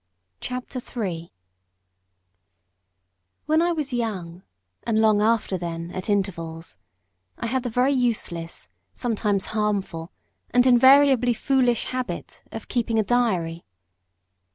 CHAPTER 0.39 0.79
III 0.81 1.31
When 3.45 3.61
I 3.61 3.71
was 3.71 3.93
young, 3.93 4.41
and 4.81 4.99
long 4.99 5.21
after 5.21 5.59
then, 5.59 5.91
at 5.91 6.09
intervals, 6.09 6.75
I 7.37 7.45
had 7.45 7.61
the 7.61 7.69
very 7.69 7.93
useless, 7.93 8.67
sometimes 8.93 9.45
harmful, 9.53 10.11
and 10.49 10.65
invariably 10.65 11.35
foolish 11.35 11.85
habit 11.85 12.41
of 12.51 12.67
keeping 12.67 12.97
a 12.97 13.03
diary. 13.03 13.63